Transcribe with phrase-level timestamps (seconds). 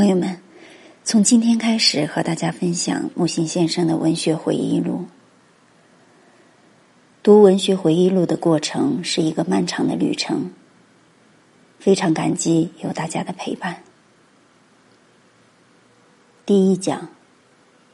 [0.00, 0.40] 朋友们，
[1.04, 5.04] 从今天开始和大家分享木心先生的文学回忆录。
[7.22, 10.52] 读文学回忆录的过程是一个漫长的旅程，
[11.78, 13.82] 非常感激有大家的陪伴。
[16.46, 17.10] 第一讲：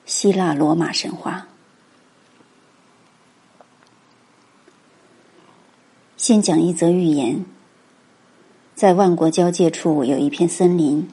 [0.05, 1.49] 希腊罗马神话。
[6.17, 7.45] 先讲一则寓言：
[8.77, 11.09] 在万国交界处有一片森林。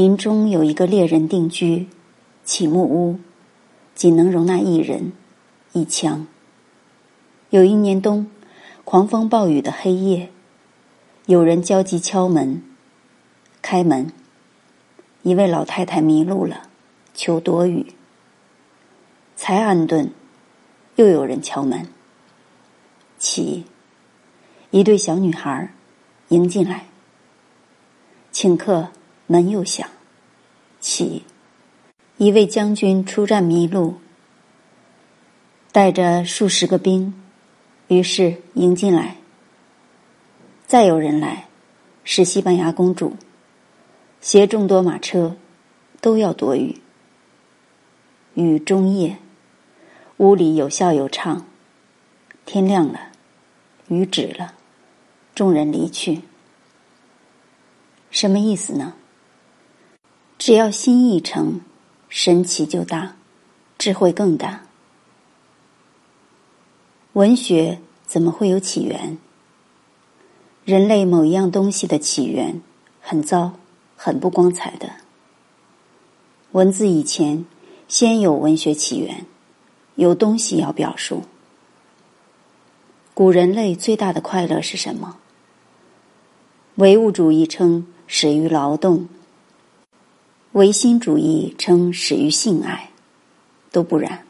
[0.00, 1.86] 林中有一个猎人定居，
[2.42, 3.20] 起木屋，
[3.94, 5.12] 仅能容纳一人，
[5.74, 6.26] 一枪。
[7.50, 8.26] 有一年冬，
[8.84, 10.30] 狂风暴雨的黑夜，
[11.26, 12.62] 有人焦急敲门，
[13.60, 14.10] 开门。
[15.20, 16.62] 一位老太太迷路了，
[17.12, 17.92] 求躲雨。
[19.36, 20.10] 才安顿，
[20.96, 21.86] 又有人敲门，
[23.18, 23.66] 起。
[24.70, 25.74] 一对小女孩
[26.28, 26.86] 迎进来，
[28.32, 28.88] 请客。
[29.30, 29.88] 门又响，
[30.80, 31.22] 起，
[32.16, 33.94] 一位将军出战迷路，
[35.70, 37.14] 带着数十个兵，
[37.86, 39.18] 于是迎进来。
[40.66, 41.46] 再有人来，
[42.02, 43.14] 是西班牙公主，
[44.20, 45.36] 携众多马车，
[46.00, 46.80] 都要躲雨。
[48.34, 49.16] 雨中夜，
[50.16, 51.46] 屋里有笑有唱。
[52.44, 53.12] 天亮了，
[53.86, 54.54] 雨止了，
[55.36, 56.22] 众人离去。
[58.10, 58.94] 什么意思呢？
[60.40, 61.60] 只要心一诚，
[62.08, 63.14] 神奇就大，
[63.76, 64.62] 智慧更大。
[67.12, 69.18] 文学怎么会有起源？
[70.64, 72.62] 人类某一样东西的起源
[73.02, 73.52] 很糟，
[73.96, 74.88] 很不光彩的。
[76.52, 77.44] 文字以前
[77.86, 79.26] 先有文学起源，
[79.96, 81.24] 有东西要表述。
[83.12, 85.18] 古人类最大的快乐是什么？
[86.76, 89.06] 唯物主义称始于劳动。
[90.52, 92.90] 唯心主义称始于性爱，
[93.70, 94.24] 都不然。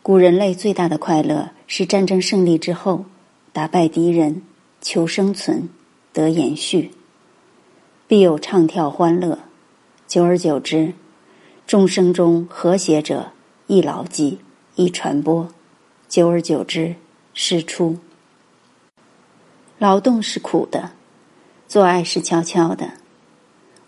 [0.00, 3.04] 古人类最大的快乐是战争胜利之后，
[3.52, 4.40] 打败敌人，
[4.80, 5.68] 求生存，
[6.14, 6.92] 得延续，
[8.08, 9.38] 必有唱跳欢乐。
[10.06, 10.94] 久而久之，
[11.66, 13.32] 众生中和谐者
[13.66, 14.38] 易牢记，
[14.76, 15.46] 易传播。
[16.08, 16.94] 久而久之，
[17.34, 17.98] 师出。
[19.78, 20.92] 劳动是苦的，
[21.68, 23.01] 做爱是悄悄的。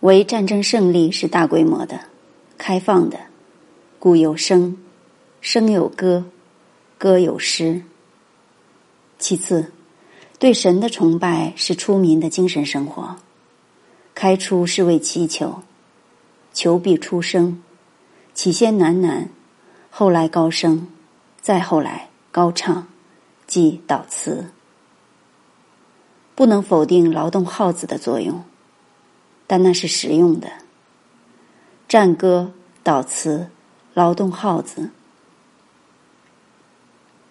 [0.04, 1.98] 唯战争胜利是大规模的、
[2.58, 3.18] 开放的，
[3.98, 4.76] 故有声，
[5.40, 6.26] 声有歌，
[6.98, 7.80] 歌有诗。
[9.18, 9.72] 其次，
[10.38, 13.16] 对神的崇拜是出民的精神生活。
[14.14, 15.62] 开出是为祈求，
[16.52, 17.62] 求必出生，
[18.34, 19.28] 起先喃喃，
[19.88, 20.86] 后来高声，
[21.40, 22.86] 再后来高唱，
[23.46, 24.50] 即祷词。
[26.34, 28.44] 不能否定劳动号子的作用。
[29.54, 30.50] 但那是实用的。
[31.86, 33.50] 战歌、祷词、
[33.92, 34.90] 劳动号子，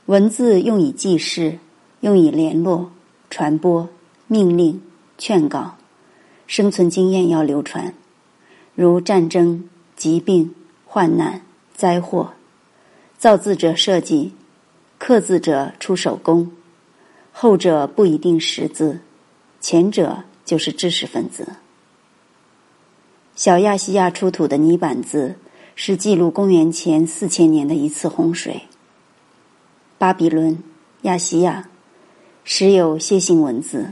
[0.05, 1.59] 文字用以记事，
[1.99, 2.93] 用以联络、
[3.29, 3.89] 传播、
[4.27, 4.81] 命令、
[5.17, 5.75] 劝告，
[6.47, 7.93] 生存经验要流传，
[8.73, 9.67] 如战争、
[9.97, 11.41] 疾病、患难、
[11.75, 12.31] 灾祸，
[13.17, 14.31] 造字者设计，
[14.97, 16.49] 刻字者出手工，
[17.33, 19.01] 后者不一定识字，
[19.59, 21.45] 前者就是知识分子。
[23.35, 25.35] 小亚细亚出土的泥板字
[25.75, 28.61] 是记录公元前四千年的一次洪水。
[29.97, 30.61] 巴比伦、
[31.01, 31.67] 亚细亚
[32.43, 33.91] 时有楔形文字，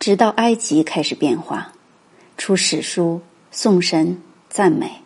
[0.00, 1.72] 直到埃及开始变化，
[2.36, 3.20] 出史书、
[3.52, 5.02] 颂神、赞美，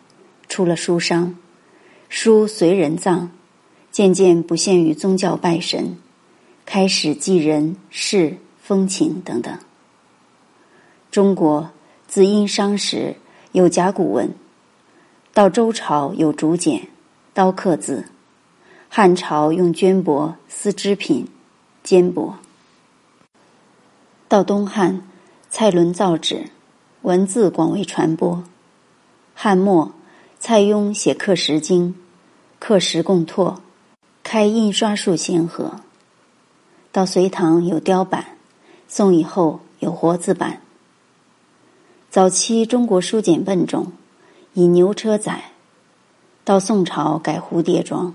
[0.49, 1.37] 出了书商，
[2.09, 3.29] 书随人葬，
[3.91, 5.97] 渐渐不限于宗教拜神，
[6.65, 9.55] 开始记人事风情等等。
[11.11, 11.69] 中国。
[12.13, 13.15] 自殷商时
[13.53, 14.35] 有甲骨文，
[15.33, 16.89] 到周朝有竹简、
[17.33, 18.05] 刀刻字，
[18.87, 21.27] 汉朝用绢帛、丝织品、
[21.83, 22.33] 缣帛。
[24.27, 25.01] 到东汉，
[25.49, 26.51] 蔡伦造纸，
[27.01, 28.43] 文字广为传播。
[29.33, 29.91] 汉末，
[30.39, 31.89] 蔡邕写《刻石经》，
[32.59, 33.59] 刻石共拓，
[34.21, 35.79] 开印刷术先河。
[36.91, 38.37] 到隋唐有雕版，
[38.87, 40.61] 宋以后有活字版。
[42.13, 43.91] 早期中国书简笨重，
[44.53, 45.45] 以牛车载。
[46.43, 48.13] 到宋朝改蝴蝶装。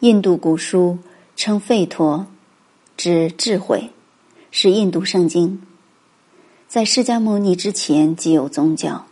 [0.00, 0.98] 印度古书
[1.34, 2.26] 称吠陀，
[2.94, 3.88] 指智慧，
[4.50, 5.62] 是印度圣经。
[6.68, 9.06] 在释迦牟尼之前即有宗教，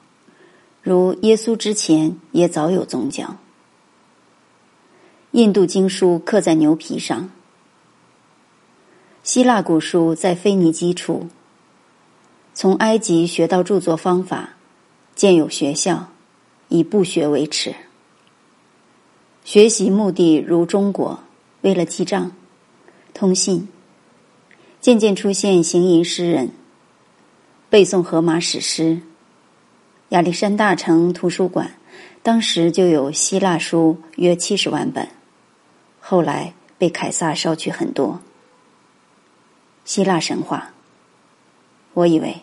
[0.83, 3.39] 如耶稣之前也早有宗教。
[5.31, 7.31] 印度经书刻在牛皮上。
[9.23, 11.31] 希腊古书在腓尼基处。
[12.55, 14.51] 从埃及学到著作方法，
[15.15, 16.09] 建有学校，
[16.69, 17.75] 以不学为耻。
[19.45, 21.19] 学习目的如中国，
[21.63, 22.33] 为了记账、
[23.15, 23.69] 通信。
[24.81, 26.51] 渐渐出现行吟诗人，
[27.71, 29.01] 背诵荷马史诗。
[30.09, 31.75] 亚历山大城图书馆
[32.21, 35.09] 当时就有希腊书约七十万本，
[36.01, 38.21] 后来被凯撒烧去很多。
[39.85, 40.73] 希腊神话，
[41.95, 42.37] 我以为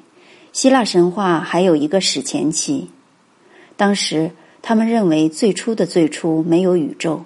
[0.52, 2.90] 希腊神话还有一个史前期，
[3.78, 4.32] 当时
[4.62, 7.24] 他们认为最初的最初没有宇宙，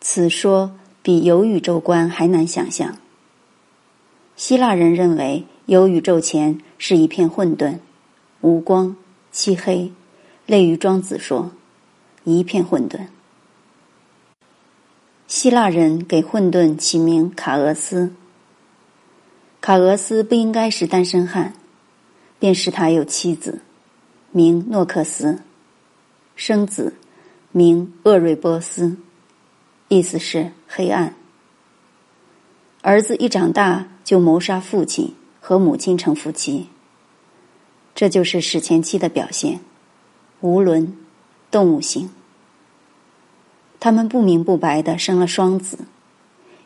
[0.00, 0.72] 此说
[1.02, 2.96] 比有宇宙观还难想象。
[4.36, 7.78] 希腊人认为有宇宙前是一片混沌，
[8.40, 8.96] 无光、
[9.32, 9.92] 漆黑，
[10.46, 11.50] 类于庄子说
[12.24, 13.00] 一片混沌。
[15.26, 18.12] 希腊人给混沌起名卡俄斯。
[19.60, 21.52] 卡俄斯不应该是单身汉，
[22.38, 23.60] 便是他有妻子，
[24.30, 25.40] 名诺克斯，
[26.36, 26.94] 生子
[27.52, 28.96] 名厄瑞波斯，
[29.88, 31.14] 意思是黑暗。
[32.82, 33.88] 儿子一长大。
[34.08, 36.68] 就谋杀父亲和母亲成夫妻，
[37.94, 39.60] 这就是史前期的表现，
[40.40, 40.96] 无伦，
[41.50, 42.08] 动物性。
[43.78, 45.80] 他们不明不白的生了双子，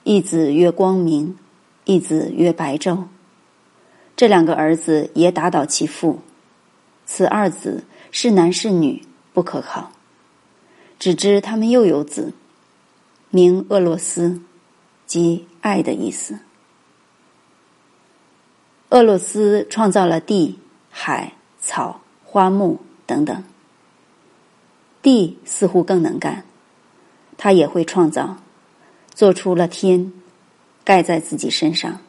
[0.04, 1.36] 一子曰光明，
[1.84, 3.04] 一子曰白昼。
[4.14, 6.20] 这两个儿子也打倒其父，
[7.06, 9.02] 此二子是男是女
[9.32, 9.90] 不可考，
[10.98, 12.32] 只知他们又有子，
[13.30, 14.40] 名厄洛斯，
[15.06, 16.38] 即爱的意思。
[18.90, 20.58] 俄罗斯创造了地、
[20.90, 23.42] 海、草、花木等等。
[25.00, 26.44] 地似乎更能干，
[27.36, 28.36] 他也会创造，
[29.14, 30.12] 做出了天，
[30.84, 32.00] 盖在自己身上，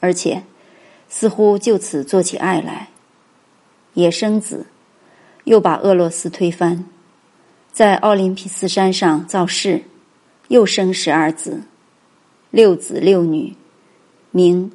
[0.00, 0.42] 而且
[1.08, 2.88] 似乎就此做起爱来，
[3.94, 4.66] 也生子，
[5.44, 6.84] 又把俄罗斯推翻，
[7.72, 9.82] 在奥林匹斯山上造势，
[10.48, 11.62] 又生十二子，
[12.50, 13.54] 六子六女，
[14.30, 14.70] 名。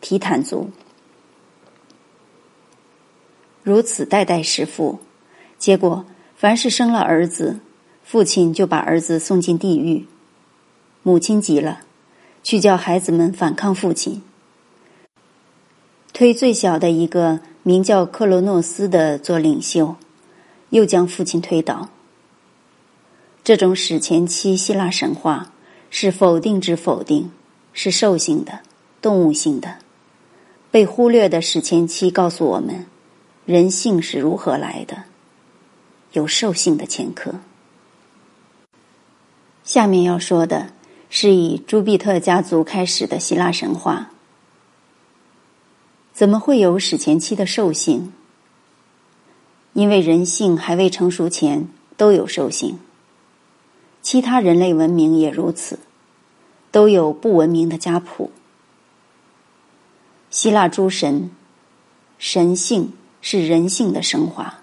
[0.00, 0.70] 提坦族
[3.64, 5.00] 如此代代弑父，
[5.58, 6.04] 结果
[6.36, 7.58] 凡是生了儿子，
[8.04, 10.06] 父亲就把儿子送进地狱。
[11.02, 11.80] 母亲急了，
[12.48, 14.22] 去叫孩子们反抗父亲，
[16.14, 19.96] 推最小的一个名叫克罗诺斯的做领袖，
[20.70, 21.90] 又将父亲推倒。
[23.44, 25.52] 这种史前期希腊神话
[25.90, 27.30] 是否定之否定，
[27.74, 28.60] 是兽性的、
[29.02, 29.76] 动物性的。
[30.70, 32.86] 被忽略的史前期告诉我们，
[33.44, 35.04] 人性是如何来的，
[36.12, 37.34] 有兽性的前科。
[39.62, 40.68] 下面要说的
[41.10, 44.10] 是以朱庇特家族开始的希腊神话。
[46.12, 48.12] 怎么会有史前期的兽性？
[49.72, 52.78] 因为人性还未成熟前都有兽性，
[54.02, 55.78] 其他人类文明也如此，
[56.72, 58.32] 都有不文明的家谱。
[60.30, 61.30] 希腊诸神，
[62.18, 64.58] 神性是人性的升华。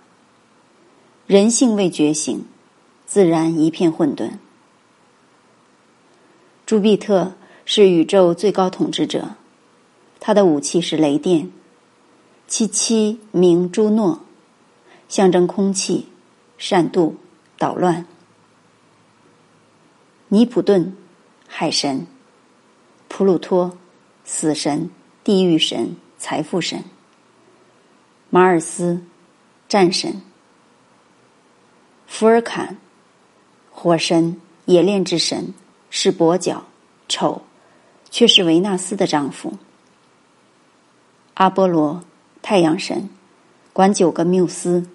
[1.26, 2.46] 人性未觉醒，
[3.06, 4.32] 自然一片混沌。
[6.66, 7.34] 朱庇特
[7.66, 9.36] 是宇宙最高统治者，
[10.20, 11.52] 他的武器是雷电，
[12.48, 14.22] 其妻名朱诺，
[15.08, 16.08] 象征空气、
[16.58, 17.14] 善妒、
[17.58, 18.06] 捣乱。
[20.28, 20.96] 尼普顿，
[21.48, 22.06] 海神；
[23.08, 23.78] 普鲁托，
[24.24, 24.90] 死神。
[25.24, 26.84] 地狱神、财富神，
[28.30, 29.02] 马尔斯，
[29.68, 30.22] 战神，
[32.06, 32.78] 福尔坎，
[33.72, 35.52] 火神，冶炼之神，
[35.90, 36.66] 是跛脚、
[37.08, 37.42] 丑，
[38.10, 39.54] 却是维纳斯的丈夫。
[41.36, 42.04] 阿波罗，
[42.42, 43.10] 太阳神，
[43.74, 44.88] 管九个缪斯，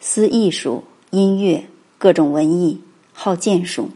[0.00, 3.90] 思艺术、音乐、各种文艺，好剑术。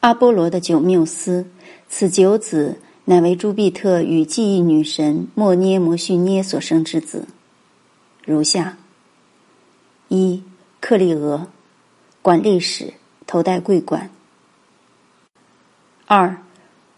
[0.00, 1.46] 阿波罗的九缪斯，
[1.88, 2.80] 此九子。
[3.08, 7.28] 乃为朱庇特与记忆女神莫涅摩绪涅所生之子，
[8.24, 8.78] 如下：
[10.08, 10.42] 一、
[10.80, 11.46] 克利俄，
[12.20, 12.94] 管历史，
[13.26, 14.08] 头戴桂冠；
[16.06, 16.42] 二、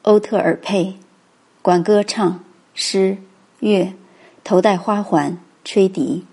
[0.02, 0.98] 欧特尔佩，
[1.62, 2.44] 管歌唱、
[2.74, 3.18] 诗、
[3.60, 3.94] 乐，
[4.44, 6.24] 头戴花环，吹笛；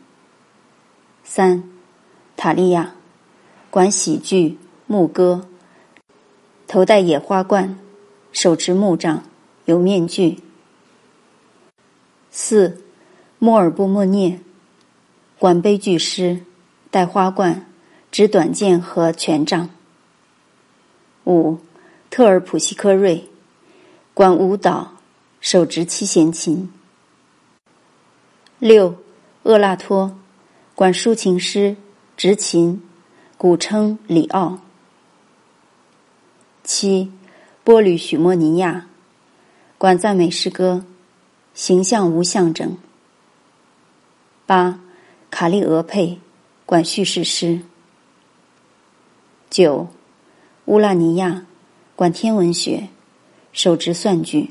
[1.23, 1.63] 三、
[2.35, 2.93] 塔利亚，
[3.69, 5.47] 管喜剧、牧歌，
[6.67, 7.79] 头戴野花冠，
[8.31, 9.23] 手持木杖。
[9.65, 10.43] 有面具。
[12.29, 12.83] 四，
[13.39, 14.39] 莫尔布莫涅，
[15.39, 16.41] 管悲剧诗，
[16.91, 17.65] 戴花冠，
[18.11, 19.67] 执短剑和权杖。
[21.25, 21.57] 五，
[22.09, 23.27] 特尔普西科瑞，
[24.13, 24.93] 管舞蹈，
[25.41, 26.71] 手执七弦琴，
[28.59, 28.95] 六，
[29.43, 30.17] 厄拉托，
[30.75, 31.75] 管抒情诗，
[32.15, 32.81] 执琴，
[33.37, 34.59] 古称里奥。
[36.63, 37.11] 七，
[37.63, 38.87] 波吕许莫尼亚，
[39.77, 40.85] 管赞美诗歌，
[41.53, 42.77] 形象无象征。
[44.45, 44.79] 八，
[45.31, 46.19] 卡利俄佩，
[46.65, 47.61] 管叙事诗。
[49.49, 49.87] 九，
[50.65, 51.45] 乌拉尼亚，
[51.95, 52.89] 管天文学，
[53.53, 54.49] 手执算具。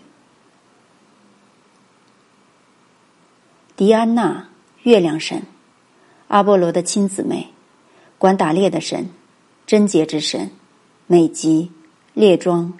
[3.74, 4.48] 狄安娜，
[4.84, 5.42] 月亮神，
[6.28, 7.48] 阿波罗的亲姊妹，
[8.16, 9.10] 管打猎的神，
[9.66, 10.52] 贞洁之神，
[11.08, 11.72] 美籍，
[12.12, 12.72] 列装，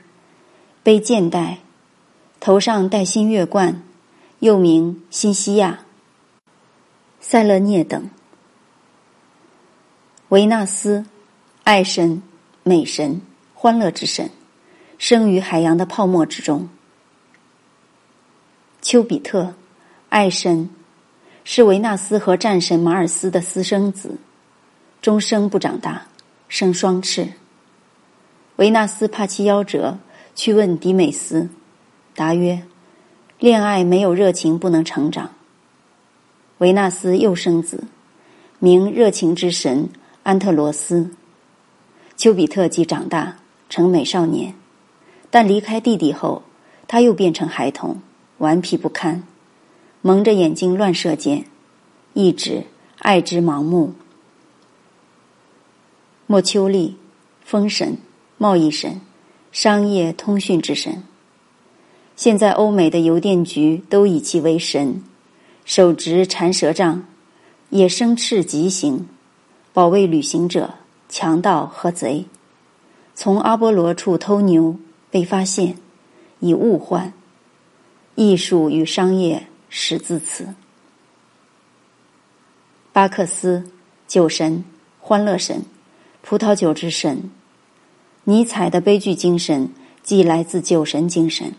[0.85, 1.59] 背剑带，
[2.38, 3.83] 头上戴新月冠，
[4.38, 5.81] 又名新西亚、
[7.19, 8.09] 塞勒涅等。
[10.29, 11.05] 维纳斯，
[11.64, 12.23] 爱神，
[12.66, 13.21] 美神，
[13.54, 14.30] 欢乐之神，
[14.97, 16.66] 生于海洋的泡沫之中。
[18.80, 19.54] 丘比特，
[20.09, 20.71] 爱神。
[21.47, 24.16] 是维纳斯和战神马尔斯的私生子，
[25.02, 26.06] 终生不长大，
[26.49, 27.35] 生双翅。
[28.56, 29.99] 维纳斯怕其夭折，
[30.35, 31.50] 去问迪美斯，
[32.14, 32.62] 答曰
[33.38, 35.33] ：“恋爱没有热情不能成长。”
[36.56, 37.85] 维纳斯又生子，
[38.59, 39.90] 名热情之神
[40.23, 41.11] 安特罗斯。
[42.16, 44.54] 丘比特即长大成美少年，
[45.30, 46.42] 但离开弟弟后，
[46.87, 48.00] 他又变成孩童，
[48.38, 49.23] 顽皮不堪。
[50.00, 51.47] 蒙着眼睛乱射箭，
[52.12, 52.64] 一直
[52.99, 53.94] 爱之盲目。
[56.26, 56.97] 莫丘利，
[57.42, 57.97] 风神、
[58.38, 59.00] 贸易神、
[59.50, 61.02] 商业通讯之神。
[62.16, 65.02] 现在欧美的邮电局都以其为神，
[65.64, 67.04] 手执缠蛇杖，
[67.71, 69.09] 也生翅疾行，
[69.73, 70.75] 保卫旅行者、
[71.14, 72.26] 强盗和贼。
[73.14, 74.76] 从阿波罗处偷牛
[75.12, 75.78] 被发现，
[76.40, 77.12] 以物换。
[78.16, 79.47] 艺术与商业。
[79.76, 80.54] 始自此。
[82.92, 83.71] 巴克斯，
[84.06, 84.64] 酒神，
[85.00, 85.64] 欢乐神，
[86.23, 87.30] 葡萄酒之神。
[88.25, 89.71] 尼采的悲剧精神
[90.02, 91.54] 即来自酒神精神。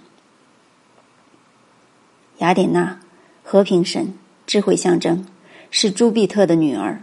[2.40, 3.00] 雅典娜，
[3.44, 4.14] 和平神，
[4.46, 5.26] 智慧象征，
[5.72, 7.02] 是朱庇特的女儿。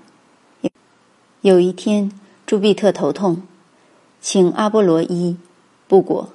[1.42, 2.10] 有一天，
[2.52, 3.40] 朱庇特头痛，
[4.20, 5.38] 请阿波罗医，
[5.88, 6.28] 不果，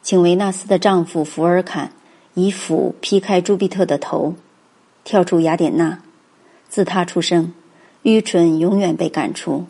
[0.00, 1.92] 请维纳斯的丈夫福尔坎。
[2.32, 4.34] 以斧劈开朱庇特的头，
[5.04, 6.00] 跳出雅典娜。
[6.70, 7.52] 自他出生，
[8.00, 9.66] 愚蠢永远被赶出。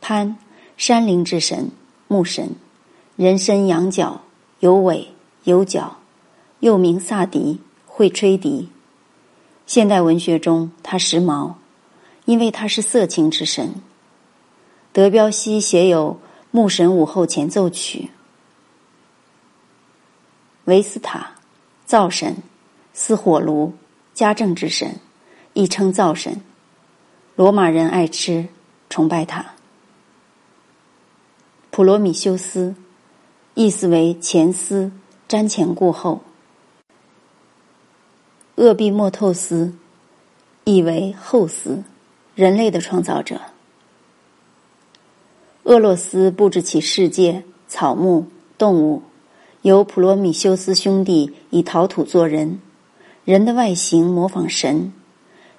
[0.00, 0.36] 潘，
[0.76, 1.70] 山林之神，
[2.08, 2.56] 木神，
[3.14, 4.22] 人身羊角，
[4.58, 5.10] 有尾
[5.44, 5.98] 有角，
[6.58, 8.68] 又名萨迪，会吹笛。
[9.64, 11.52] 现代文学中，他时髦，
[12.24, 13.74] 因为他是色情之神。
[14.92, 18.00] 德彪西写有《牧神午后前奏曲》。
[20.64, 21.32] 维斯塔，
[21.84, 22.36] 灶神，
[22.94, 23.74] 似火炉，
[24.14, 24.98] 家政之神，
[25.52, 26.40] 亦称灶神。
[27.36, 28.46] 罗马人爱吃，
[28.88, 29.44] 崇拜他。
[31.70, 32.74] 普罗米修斯，
[33.54, 34.92] 意思为前思，
[35.28, 36.22] 瞻前顾后。
[38.54, 39.74] 厄必莫透斯，
[40.62, 41.82] 意为后思，
[42.34, 43.40] 人类的创造者。
[45.62, 48.26] 厄洛斯布置起世界，草木，
[48.58, 49.02] 动物。
[49.62, 52.60] 由普罗米修斯兄弟以陶土做人，
[53.24, 54.92] 人的外形模仿神；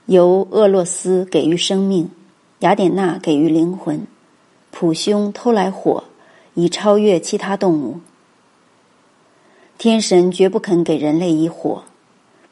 [0.05, 2.11] 由厄洛斯给予生命，
[2.59, 4.05] 雅典娜给予灵魂。
[4.69, 6.03] 普兄偷来火，
[6.53, 8.01] 以超越其他动物。
[9.77, 11.83] 天神绝不肯给人类以火。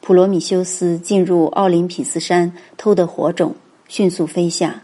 [0.00, 3.54] 普罗米修斯进入奥林匹斯山偷得火种，
[3.88, 4.82] 迅速飞下。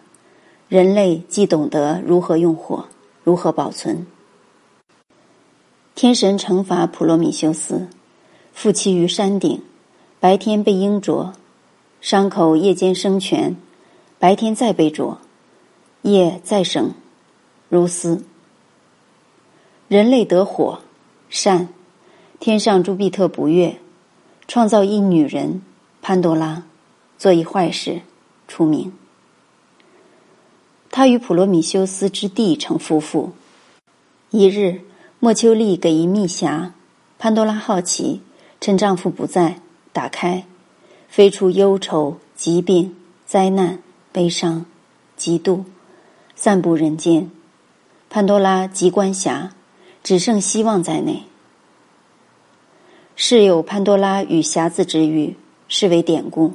[0.69, 2.87] 人类既懂得如何用火，
[3.25, 4.07] 如何保存。
[5.97, 7.89] 天神惩罚普罗米修斯，
[8.53, 9.61] 负其于山顶，
[10.21, 11.33] 白天被鹰啄，
[12.01, 13.57] 伤口夜间生全，
[14.19, 15.19] 白天再被啄，
[16.03, 16.93] 夜再生，
[17.69, 18.23] 如斯。
[19.89, 20.79] 人类得火，
[21.29, 21.69] 善，
[22.39, 23.77] 天上朱庇特不悦，
[24.47, 25.63] 创造一女人
[26.01, 26.63] 潘多拉，
[27.19, 28.01] 做一坏事，
[28.51, 28.93] 出名。
[30.91, 33.31] 他与普罗米修斯之弟成夫妇，
[34.31, 34.81] 一日。
[35.23, 36.71] 莫丘利给一密匣，
[37.19, 38.23] 潘多拉好奇，
[38.59, 39.61] 趁丈夫不在，
[39.93, 40.47] 打开，
[41.11, 43.81] 飞出忧愁、疾病、灾难、
[44.13, 44.65] 悲伤、
[45.19, 45.65] 嫉妒，
[46.35, 47.31] 散布人间。
[48.09, 49.51] 潘多拉即关匣，
[50.03, 51.25] 只剩希望在内。
[53.15, 55.37] 是有潘多拉与匣子之语，
[55.69, 56.55] 是为典故。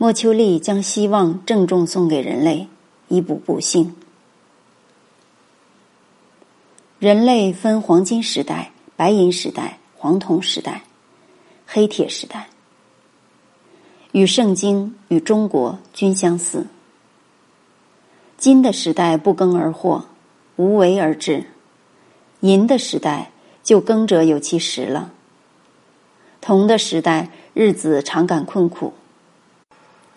[0.00, 2.68] 莫丘利将希望郑重送给人类，
[3.08, 3.96] 以补不幸。
[7.00, 10.84] 人类分黄金时代、白银时代、黄铜时代、
[11.66, 12.48] 黑铁时代。
[14.12, 16.68] 与圣经与中国均相似。
[18.36, 20.04] 金的时代不耕而获，
[20.54, 21.42] 无为而治；
[22.40, 23.32] 银的时代
[23.64, 25.12] 就耕者有其食了。
[26.40, 28.92] 铜的时代日子常感困苦，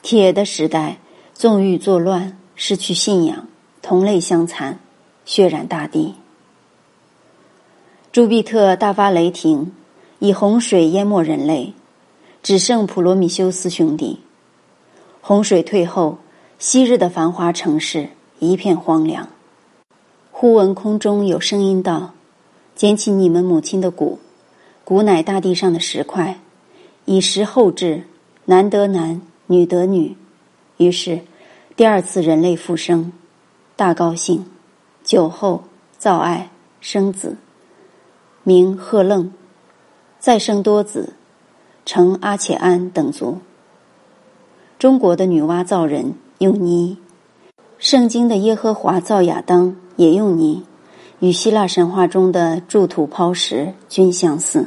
[0.02, 0.98] 铁的时代
[1.34, 3.48] 纵欲作乱，失去信仰，
[3.82, 4.80] 同类相残，
[5.26, 6.16] 血染大地。
[8.12, 9.72] 朱庇特大发雷霆，
[10.20, 11.74] 以洪水淹没人类，
[12.42, 14.20] 只剩普罗米修斯兄弟。
[15.22, 16.18] 洪水退后，
[16.58, 19.30] 昔日的繁华城市一片荒凉。
[20.32, 22.14] 忽闻空中有声音道
[22.76, 24.20] ：“捡起你们母亲的骨，
[24.84, 26.40] 骨乃大地上的石块，
[27.06, 28.08] 以石后置，
[28.46, 30.16] 难得难，女得女。”
[30.78, 31.20] 于是，
[31.76, 33.12] 第二次人类复生，
[33.76, 34.46] 大高兴，
[35.04, 35.64] 酒后
[35.98, 37.36] 造爱，生子。
[38.44, 39.32] 名贺楞，
[40.18, 41.14] 再生多子，
[41.86, 43.38] 成阿且安等族。
[44.80, 46.98] 中国的女娲造人用泥，
[47.78, 50.64] 圣经的耶和华造亚当也用泥，
[51.20, 54.66] 与希腊神话中的筑土抛石均相似。